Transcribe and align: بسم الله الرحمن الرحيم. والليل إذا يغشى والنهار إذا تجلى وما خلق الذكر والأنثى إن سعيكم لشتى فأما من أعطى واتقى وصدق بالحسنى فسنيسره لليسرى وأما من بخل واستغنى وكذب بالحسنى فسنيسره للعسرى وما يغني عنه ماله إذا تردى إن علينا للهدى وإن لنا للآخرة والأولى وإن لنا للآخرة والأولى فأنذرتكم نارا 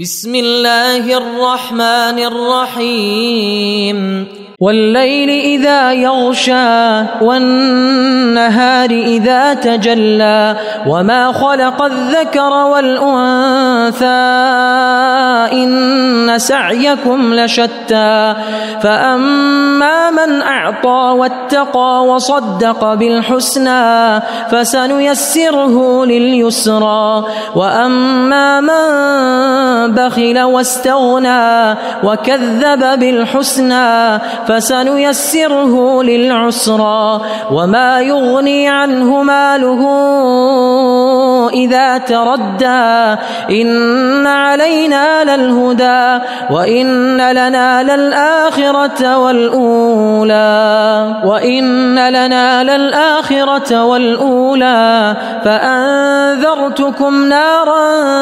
بسم 0.00 0.34
الله 0.34 1.04
الرحمن 1.04 2.18
الرحيم. 2.18 3.98
والليل 4.60 5.30
إذا 5.30 5.92
يغشى 5.92 7.02
والنهار 7.20 8.90
إذا 8.90 9.54
تجلى 9.54 10.56
وما 10.86 11.32
خلق 11.32 11.82
الذكر 11.82 12.52
والأنثى 13.82 14.22
إن 15.52 16.38
سعيكم 16.38 17.34
لشتى 17.34 18.34
فأما 18.82 20.10
من 20.10 20.42
أعطى 20.42 21.14
واتقى 21.18 22.04
وصدق 22.04 22.94
بالحسنى 22.94 24.20
فسنيسره 24.50 26.04
لليسرى 26.04 27.24
وأما 27.54 28.60
من 28.60 29.94
بخل 29.94 30.40
واستغنى 30.40 31.76
وكذب 32.04 32.98
بالحسنى 32.98 34.18
فسنيسره 34.48 36.02
للعسرى 36.02 37.20
وما 37.50 38.00
يغني 38.00 38.68
عنه 38.68 39.22
ماله 39.22 39.82
إذا 41.54 41.98
تردى 41.98 43.18
إن 43.50 43.71
علينا 44.26 45.36
للهدى 45.36 46.24
وإن 46.50 47.16
لنا 47.16 47.82
للآخرة 47.82 49.18
والأولى 49.18 51.14
وإن 51.24 52.08
لنا 52.08 52.64
للآخرة 52.64 53.84
والأولى 53.84 55.16
فأنذرتكم 55.44 57.24
نارا 57.24 58.21